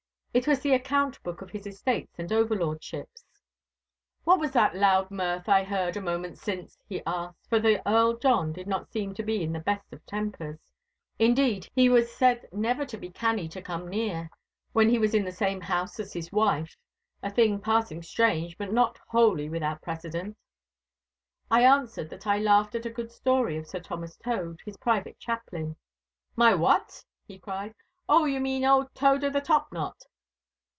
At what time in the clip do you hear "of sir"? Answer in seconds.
23.57-23.81